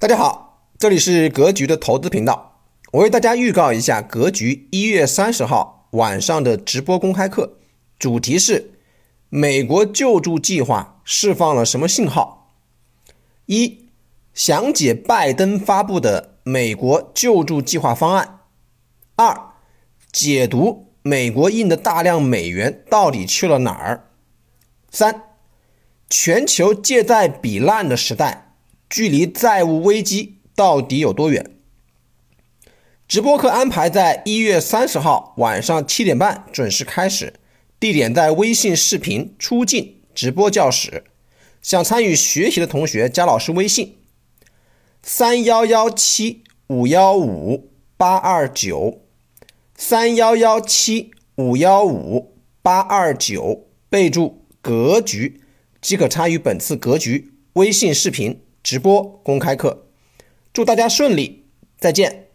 [0.00, 2.62] 大家好，这里是格局的投资频道。
[2.92, 7.58] 我为大家预告一下格局一月三十号晚上的直播公开课，
[7.98, 8.72] 主题是
[9.28, 12.50] 美国救助计划释放了什么信号？
[13.44, 13.90] 一、
[14.32, 18.40] 详解拜登发布的美国救助计划方案；
[19.16, 19.52] 二、
[20.10, 24.04] 解读美国印的大量美元到底去了哪儿；
[24.90, 25.24] 三、
[26.08, 28.46] 全球借贷比烂的时代。
[28.90, 31.48] 距离债务危机到底有多远？
[33.06, 37.34] 直播课安排在一月三十号晚上七点半准时开始，
[37.78, 41.04] 地点在微信视频出镜直播教室。
[41.62, 43.98] 想参与学习的同学加老师微信：
[45.02, 49.02] 三幺幺七五幺五八二九，
[49.76, 55.40] 三幺幺七五幺五八二九，备注“格局”
[55.80, 58.42] 即可参与本次格局微信视频。
[58.62, 59.86] 直播公开课，
[60.52, 61.46] 祝大家顺利，
[61.78, 62.29] 再见。